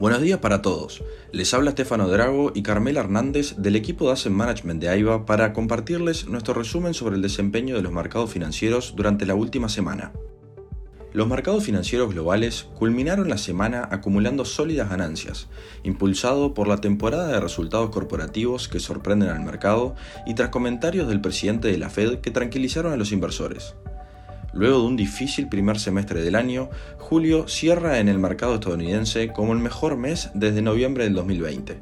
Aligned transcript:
Buenos 0.00 0.22
días 0.22 0.38
para 0.38 0.62
todos. 0.62 1.04
Les 1.30 1.52
habla 1.52 1.68
Estefano 1.68 2.08
Drago 2.08 2.52
y 2.54 2.62
Carmela 2.62 3.00
Hernández 3.00 3.56
del 3.58 3.76
equipo 3.76 4.06
de 4.06 4.12
Asset 4.12 4.32
Management 4.32 4.80
de 4.80 4.88
AIBA 4.88 5.26
para 5.26 5.52
compartirles 5.52 6.26
nuestro 6.26 6.54
resumen 6.54 6.94
sobre 6.94 7.16
el 7.16 7.22
desempeño 7.22 7.76
de 7.76 7.82
los 7.82 7.92
mercados 7.92 8.30
financieros 8.30 8.94
durante 8.96 9.26
la 9.26 9.34
última 9.34 9.68
semana. 9.68 10.12
Los 11.12 11.28
mercados 11.28 11.64
financieros 11.64 12.14
globales 12.14 12.66
culminaron 12.78 13.28
la 13.28 13.36
semana 13.36 13.86
acumulando 13.92 14.46
sólidas 14.46 14.88
ganancias, 14.88 15.48
impulsado 15.82 16.54
por 16.54 16.66
la 16.66 16.78
temporada 16.78 17.28
de 17.28 17.40
resultados 17.40 17.90
corporativos 17.90 18.68
que 18.68 18.80
sorprenden 18.80 19.28
al 19.28 19.44
mercado 19.44 19.96
y 20.26 20.32
tras 20.32 20.48
comentarios 20.48 21.08
del 21.08 21.20
presidente 21.20 21.68
de 21.68 21.76
la 21.76 21.90
Fed 21.90 22.20
que 22.20 22.30
tranquilizaron 22.30 22.94
a 22.94 22.96
los 22.96 23.12
inversores. 23.12 23.74
Luego 24.52 24.80
de 24.80 24.86
un 24.86 24.96
difícil 24.96 25.48
primer 25.48 25.78
semestre 25.78 26.22
del 26.22 26.34
año, 26.34 26.70
julio 26.98 27.46
cierra 27.48 27.98
en 27.98 28.08
el 28.08 28.18
mercado 28.18 28.54
estadounidense 28.54 29.32
como 29.32 29.52
el 29.52 29.60
mejor 29.60 29.96
mes 29.96 30.30
desde 30.34 30.62
noviembre 30.62 31.04
del 31.04 31.14
2020. 31.14 31.78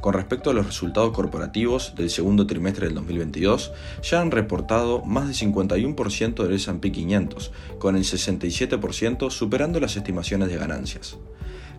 Con 0.00 0.14
respecto 0.14 0.50
a 0.50 0.54
los 0.54 0.66
resultados 0.66 1.12
corporativos 1.12 1.94
del 1.96 2.08
segundo 2.10 2.46
trimestre 2.46 2.86
del 2.86 2.94
2022, 2.94 3.72
ya 4.02 4.20
han 4.20 4.30
reportado 4.30 5.04
más 5.04 5.26
del 5.26 5.52
51% 5.52 6.42
del 6.42 6.52
S&P 6.52 6.92
500, 6.92 7.52
con 7.80 7.96
el 7.96 8.04
67% 8.04 9.30
superando 9.30 9.80
las 9.80 9.96
estimaciones 9.96 10.50
de 10.50 10.56
ganancias. 10.56 11.18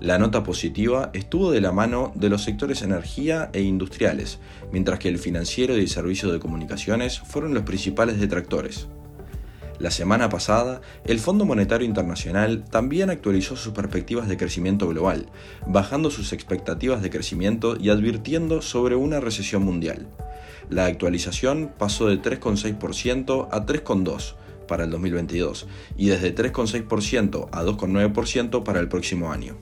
La 0.02 0.18
nota 0.18 0.44
positiva 0.44 1.12
estuvo 1.14 1.52
de 1.52 1.62
la 1.62 1.72
mano 1.72 2.12
de 2.16 2.30
los 2.30 2.44
sectores 2.44 2.82
energía 2.82 3.50
e 3.54 3.62
industriales, 3.62 4.40
mientras 4.72 5.00
que 5.00 5.10
el 5.10 5.18
financiero 5.18 5.78
y 5.78 5.82
el 5.82 5.90
servicio 5.90 6.32
de 6.32 6.40
comunicaciones 6.40 7.20
fueron 7.20 7.54
los 7.54 7.64
principales 7.64 8.20
detractores. 8.20 8.88
La 9.80 9.92
semana 9.92 10.28
pasada, 10.28 10.82
el 11.06 11.20
Fondo 11.20 11.46
Monetario 11.46 11.88
Internacional 11.88 12.66
también 12.70 13.10
actualizó 13.10 13.56
sus 13.56 13.72
perspectivas 13.72 14.28
de 14.28 14.36
crecimiento 14.36 14.90
global, 14.90 15.28
bajando 15.68 16.12
sus 16.12 16.34
expectativas 16.34 17.02
de 17.02 17.10
crecimiento 17.10 17.78
y 17.80 17.90
advirtiendo 17.90 18.62
sobre 18.62 18.98
una 18.98 19.22
recesión 19.22 19.64
mundial. 19.64 20.08
La 20.70 20.86
actualización 20.86 21.72
pasó 21.78 22.08
de 22.08 22.22
3,6% 22.22 23.48
a 23.50 23.66
3,2% 23.66 24.36
para 24.68 24.84
el 24.84 24.92
2022 24.92 25.66
y 25.96 26.10
desde 26.10 26.36
3,6% 26.36 27.48
a 27.50 27.64
2,9% 27.64 28.64
para 28.64 28.82
el 28.82 28.90
próximo 28.90 29.32
año. 29.32 29.56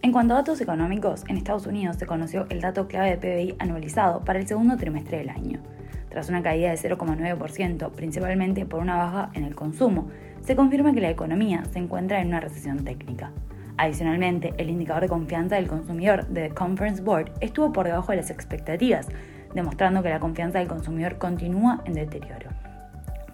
En 0.00 0.10
cuanto 0.10 0.32
a 0.32 0.38
datos 0.38 0.60
económicos, 0.62 1.22
en 1.28 1.36
Estados 1.36 1.66
Unidos 1.66 1.96
se 1.98 2.06
conoció 2.06 2.46
el 2.48 2.62
dato 2.62 2.88
clave 2.88 3.10
de 3.10 3.18
PBI 3.18 3.56
anualizado 3.58 4.24
para 4.24 4.38
el 4.38 4.48
segundo 4.48 4.76
trimestre 4.78 5.18
del 5.18 5.28
año 5.28 5.75
tras 6.16 6.30
una 6.30 6.42
caída 6.42 6.70
de 6.70 6.78
0,9%, 6.78 7.90
principalmente 7.90 8.64
por 8.64 8.80
una 8.80 8.96
baja 8.96 9.30
en 9.34 9.44
el 9.44 9.54
consumo, 9.54 10.08
se 10.40 10.56
confirma 10.56 10.94
que 10.94 11.02
la 11.02 11.10
economía 11.10 11.62
se 11.70 11.78
encuentra 11.78 12.22
en 12.22 12.28
una 12.28 12.40
recesión 12.40 12.86
técnica. 12.86 13.32
Adicionalmente, 13.76 14.54
el 14.56 14.70
indicador 14.70 15.02
de 15.02 15.10
confianza 15.10 15.56
del 15.56 15.68
consumidor 15.68 16.26
de 16.28 16.48
The 16.48 16.54
Conference 16.54 17.02
Board 17.02 17.32
estuvo 17.42 17.70
por 17.70 17.84
debajo 17.84 18.12
de 18.12 18.16
las 18.16 18.30
expectativas, 18.30 19.08
demostrando 19.54 20.02
que 20.02 20.08
la 20.08 20.18
confianza 20.18 20.58
del 20.58 20.68
consumidor 20.68 21.18
continúa 21.18 21.82
en 21.84 21.92
deterioro. 21.92 22.48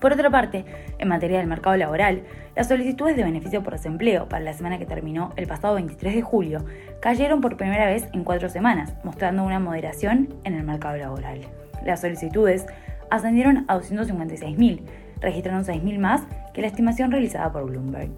Por 0.03 0.12
otra 0.12 0.28
parte, 0.28 0.67
en 0.98 1.08
materia 1.08 1.39
del 1.39 1.47
mercado 1.47 1.77
laboral, 1.78 2.25
las 2.55 2.69
solicitudes 2.69 3.17
de 3.17 3.25
beneficio 3.25 3.62
por 3.62 3.72
desempleo 3.72 4.28
para 4.28 4.44
la 4.44 4.53
semana 4.53 4.78
que 4.78 4.84
terminó 4.84 5.33
el 5.36 5.47
pasado 5.47 5.77
23 5.77 6.14
de 6.14 6.20
julio 6.20 6.67
cayeron 7.00 7.41
por 7.41 7.56
primera 7.56 7.86
vez 7.86 8.06
en 8.12 8.22
cuatro 8.22 8.50
semanas, 8.50 8.92
mostrando 9.03 9.44
una 9.44 9.61
moderación 9.61 10.34
en 10.44 10.55
el 10.55 10.64
mercado 10.64 10.98
laboral 10.98 11.41
las 11.84 12.00
solicitudes 12.00 12.67
ascendieron 13.11 13.64
a 13.69 13.77
256.000, 13.77 14.83
registraron 15.20 15.64
6.000 15.64 15.98
más 15.98 16.22
que 16.55 16.62
la 16.62 16.69
estimación 16.69 17.11
realizada 17.11 17.53
por 17.53 17.66
Bloomberg. 17.66 18.11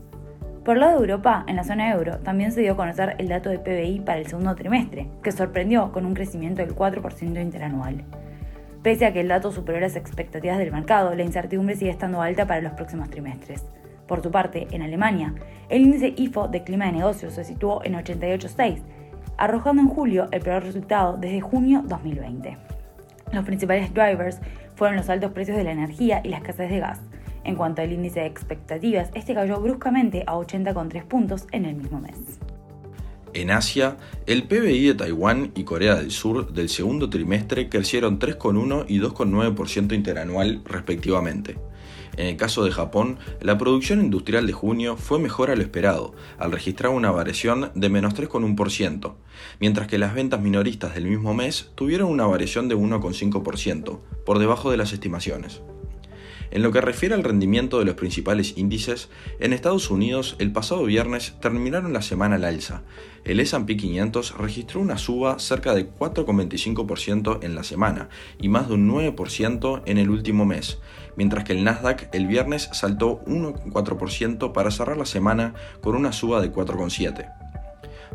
Por 0.65 0.79
lado 0.79 0.95
de 0.95 1.01
Europa, 1.01 1.45
en 1.47 1.57
la 1.57 1.65
zona 1.65 1.91
euro, 1.91 2.19
también 2.21 2.51
se 2.51 2.63
dio 2.63 2.73
a 2.73 2.77
conocer 2.77 3.17
el 3.19 3.29
dato 3.29 3.51
de 3.51 3.59
PBI 3.59 4.01
para 4.01 4.19
el 4.19 4.27
segundo 4.27 4.55
trimestre, 4.55 5.09
que 5.23 5.31
sorprendió 5.31 5.93
con 5.93 6.07
un 6.07 6.15
crecimiento 6.15 6.63
del 6.63 6.75
4% 6.75 7.43
interanual. 7.43 8.05
Pese 8.85 9.07
a 9.07 9.15
que 9.15 9.21
el 9.21 9.29
dato 9.29 9.51
superó 9.51 9.81
las 9.81 9.97
expectativas 9.97 10.59
del 10.59 10.71
mercado, 10.71 11.15
la 11.15 11.23
incertidumbre 11.23 11.75
sigue 11.75 11.91
estando 11.91 12.21
alta 12.21 12.47
para 12.47 12.61
los 12.61 12.75
próximos 12.75 13.09
trimestres. 13.09 13.65
Por 14.07 14.23
su 14.23 14.31
parte, 14.31 14.69
en 14.73 14.83
Alemania, 14.83 15.35
el 15.71 15.81
índice 15.81 16.13
IFO 16.15 16.49
de 16.49 16.65
clima 16.65 16.85
de 16.85 16.93
negocios 16.93 17.33
se 17.33 17.45
situó 17.45 17.83
en 17.83 17.95
88,6, 17.95 18.83
arrojando 19.39 19.81
en 19.81 19.89
julio 19.89 20.29
el 20.33 20.43
peor 20.43 20.63
resultado 20.63 21.17
desde 21.17 21.41
junio 21.41 21.83
2020. 21.87 22.59
Los 23.33 23.47
principales 23.47 23.95
drivers 23.95 24.39
fueron 24.75 24.99
los 24.99 25.09
altos 25.09 25.33
precios 25.33 25.57
de 25.57 25.65
la 25.65 25.73
energía 25.73 26.21
y 26.23 26.29
la 26.29 26.37
escasez 26.37 26.69
de 26.69 26.81
gas. 26.81 27.01
En 27.43 27.57
cuanto 27.57 27.81
al 27.81 27.91
índice 27.91 28.21
de 28.21 28.27
expectativas, 28.27 29.11
este 29.15 29.33
cayó 29.33 29.63
bruscamente 29.63 30.25
a 30.27 30.35
80,3 30.35 31.05
puntos 31.05 31.47
en 31.53 31.65
el 31.65 31.75
mismo 31.75 32.01
mes. 32.01 32.39
En 33.35 33.51
Asia, 33.51 33.97
el 34.27 34.45
PBI 34.45 34.87
de 34.87 34.95
Taiwán 34.95 35.51
y 35.57 35.65
Corea 35.65 35.97
del 35.97 36.13
Sur 36.13 36.53
del 36.53 36.69
segundo 36.69 37.11
trimestre 37.11 37.69
crecieron 37.69 38.21
3,1 38.21 38.85
y 38.87 39.01
2,9% 39.01 39.93
interanual 39.93 40.63
respectivamente. 40.65 41.59
En 42.17 42.29
el 42.29 42.37
caso 42.37 42.65
de 42.65 42.71
Japón, 42.71 43.19
la 43.41 43.59
producción 43.59 44.01
industrial 44.01 44.47
de 44.47 44.53
junio 44.53 44.97
fue 44.97 45.19
mejor 45.19 45.51
a 45.51 45.57
lo 45.57 45.63
esperado, 45.63 46.15
al 46.39 46.53
registrar 46.53 46.93
una 46.93 47.11
variación 47.11 47.73
de 47.75 47.89
menos 47.89 48.15
3,1%, 48.15 49.15
mientras 49.59 49.89
que 49.89 49.99
las 49.99 50.15
ventas 50.15 50.41
minoristas 50.41 50.95
del 50.95 51.07
mismo 51.07 51.35
mes 51.35 51.73
tuvieron 51.75 52.11
una 52.11 52.27
variación 52.27 52.69
de 52.69 52.77
1,5%, 52.77 53.99
por 54.25 54.39
debajo 54.39 54.71
de 54.71 54.77
las 54.77 54.93
estimaciones. 54.93 55.61
En 56.51 56.63
lo 56.63 56.73
que 56.73 56.81
refiere 56.81 57.15
al 57.15 57.25
rendimiento 57.25 57.79
de 57.79 57.85
los 57.85 57.95
principales 57.95 58.55
índices, 58.57 59.09
en 59.41 59.53
Estados 59.53 59.91
Unidos 59.91 60.37
el 60.39 60.53
pasado 60.53 60.85
viernes 60.85 61.35
terminaron 61.41 61.93
la 61.93 62.03
semana 62.03 62.37
al 62.37 62.45
alza. 62.45 62.83
El 63.25 63.41
S&P 63.41 63.77
500 63.77 64.37
registró 64.39 64.81
una 64.81 64.99
suba 64.99 65.39
cerca 65.39 65.75
de 65.75 65.91
4,25% 65.91 67.39
en 67.43 67.55
la 67.55 67.65
semana 67.65 68.09
y 68.39 68.49
más 68.49 68.69
de 68.69 68.75
un 68.75 68.91
9% 68.91 69.83
en 69.87 69.99
el 69.99 70.11
último 70.11 70.45
mes, 70.45 70.79
mientras 71.17 71.45
que 71.45 71.55
el 71.55 71.65
Nasdaq 71.65 72.15
el 72.15 72.27
viernes 72.27 72.69
saltó 72.73 73.25
1,4% 73.25 74.53
para 74.53 74.71
cerrar 74.71 74.97
la 74.97 75.07
semana 75.07 75.55
con 75.81 75.97
una 75.97 76.13
suba 76.13 76.41
de 76.41 76.53
4,7%. 76.53 77.44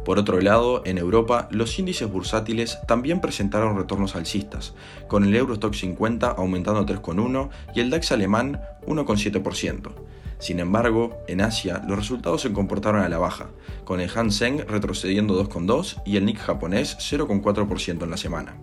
Por 0.06 0.20
otro 0.20 0.40
lado, 0.42 0.82
en 0.86 0.98
Europa, 0.98 1.48
los 1.52 1.78
índices 1.80 2.10
bursátiles 2.10 2.80
también 2.88 3.22
presentaron 3.22 3.78
retornos 3.78 4.16
alcistas, 4.16 4.74
con 5.08 5.24
el 5.24 5.36
Eurostock 5.36 5.74
50 5.74 6.30
aumentando 6.32 6.86
3,1 6.86 7.50
y 7.76 7.82
el 7.82 7.90
DAX 7.90 8.12
alemán 8.12 8.62
1,7%. 8.88 9.92
Sin 10.40 10.60
embargo, 10.60 11.22
en 11.28 11.42
Asia 11.42 11.84
los 11.88 11.98
resultados 11.98 12.42
se 12.42 12.54
comportaron 12.54 13.02
a 13.02 13.10
la 13.10 13.18
baja, 13.18 13.50
con 13.84 14.00
el 14.00 14.10
Hang 14.10 14.32
retrocediendo 14.68 15.42
2,2 15.44 16.02
y 16.06 16.16
el 16.16 16.26
Nikkei 16.26 16.46
japonés 16.46 16.98
0,4% 17.00 18.04
en 18.04 18.10
la 18.10 18.18
semana. 18.18 18.56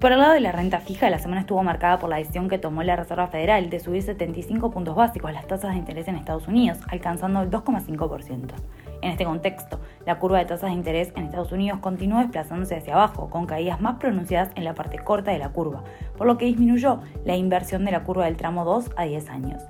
Por 0.00 0.12
el 0.12 0.18
lado 0.18 0.32
de 0.32 0.40
la 0.40 0.50
renta 0.50 0.80
fija, 0.80 1.10
la 1.10 1.18
semana 1.18 1.42
estuvo 1.42 1.62
marcada 1.62 1.98
por 1.98 2.08
la 2.08 2.16
decisión 2.16 2.48
que 2.48 2.56
tomó 2.56 2.82
la 2.82 2.96
Reserva 2.96 3.26
Federal 3.26 3.68
de 3.68 3.80
subir 3.80 4.02
75 4.02 4.70
puntos 4.70 4.96
básicos 4.96 5.30
las 5.30 5.46
tasas 5.46 5.72
de 5.72 5.78
interés 5.78 6.08
en 6.08 6.16
Estados 6.16 6.48
Unidos, 6.48 6.78
alcanzando 6.88 7.42
el 7.42 7.50
2,5%. 7.50 8.54
En 9.02 9.10
este 9.10 9.26
contexto, 9.26 9.78
la 10.06 10.18
curva 10.18 10.38
de 10.38 10.46
tasas 10.46 10.70
de 10.70 10.76
interés 10.76 11.12
en 11.16 11.24
Estados 11.24 11.52
Unidos 11.52 11.80
continuó 11.80 12.20
desplazándose 12.20 12.76
hacia 12.76 12.94
abajo, 12.94 13.28
con 13.28 13.44
caídas 13.44 13.82
más 13.82 13.98
pronunciadas 13.98 14.48
en 14.54 14.64
la 14.64 14.74
parte 14.74 14.98
corta 14.98 15.32
de 15.32 15.38
la 15.38 15.50
curva, 15.50 15.84
por 16.16 16.26
lo 16.26 16.38
que 16.38 16.46
disminuyó 16.46 17.02
la 17.26 17.36
inversión 17.36 17.84
de 17.84 17.92
la 17.92 18.02
curva 18.02 18.24
del 18.24 18.38
tramo 18.38 18.64
2 18.64 18.92
a 18.96 19.04
10 19.04 19.28
años. 19.28 19.62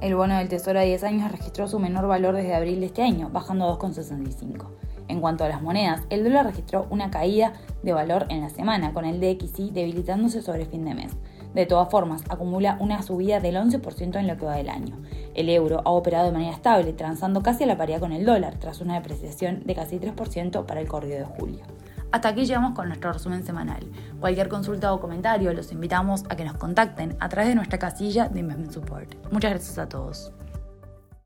El 0.00 0.14
bono 0.14 0.38
del 0.38 0.48
Tesoro 0.48 0.78
a 0.78 0.82
10 0.82 1.04
años 1.04 1.30
registró 1.30 1.68
su 1.68 1.78
menor 1.78 2.06
valor 2.06 2.34
desde 2.34 2.54
abril 2.54 2.80
de 2.80 2.86
este 2.86 3.02
año, 3.02 3.28
bajando 3.28 3.66
a 3.66 3.78
2,65. 3.78 4.64
En 5.08 5.20
cuanto 5.20 5.44
a 5.44 5.48
las 5.48 5.62
monedas, 5.62 6.02
el 6.10 6.22
dólar 6.22 6.46
registró 6.46 6.86
una 6.90 7.10
caída 7.10 7.54
de 7.82 7.92
valor 7.92 8.26
en 8.28 8.42
la 8.42 8.50
semana, 8.50 8.92
con 8.92 9.04
el 9.04 9.20
DXY 9.20 9.70
debilitándose 9.70 10.42
sobre 10.42 10.66
fin 10.66 10.84
de 10.84 10.94
mes. 10.94 11.12
De 11.54 11.66
todas 11.66 11.90
formas, 11.90 12.22
acumula 12.28 12.76
una 12.78 13.02
subida 13.02 13.40
del 13.40 13.56
11% 13.56 14.16
en 14.16 14.26
lo 14.26 14.36
que 14.36 14.44
va 14.44 14.56
del 14.56 14.68
año. 14.68 14.96
El 15.34 15.48
euro 15.48 15.80
ha 15.84 15.90
operado 15.90 16.26
de 16.26 16.32
manera 16.32 16.52
estable, 16.52 16.92
transando 16.92 17.42
casi 17.42 17.64
a 17.64 17.66
la 17.66 17.78
paridad 17.78 18.00
con 18.00 18.12
el 18.12 18.26
dólar, 18.26 18.56
tras 18.58 18.80
una 18.80 18.94
depreciación 18.94 19.62
de 19.64 19.74
casi 19.74 19.98
3% 19.98 20.66
para 20.66 20.80
el 20.80 20.88
corrido 20.88 21.18
de 21.18 21.24
julio. 21.24 21.64
Hasta 22.10 22.28
aquí 22.28 22.46
llegamos 22.46 22.74
con 22.74 22.88
nuestro 22.88 23.12
resumen 23.12 23.44
semanal. 23.44 23.86
Cualquier 24.20 24.48
consulta 24.48 24.92
o 24.94 25.00
comentario 25.00 25.52
los 25.52 25.72
invitamos 25.72 26.24
a 26.28 26.36
que 26.36 26.44
nos 26.44 26.56
contacten 26.56 27.16
a 27.20 27.28
través 27.28 27.48
de 27.50 27.54
nuestra 27.54 27.78
casilla 27.78 28.28
de 28.28 28.40
Investment 28.40 28.72
Support. 28.72 29.30
Muchas 29.30 29.50
gracias 29.50 29.78
a 29.78 29.88
todos. 29.88 30.32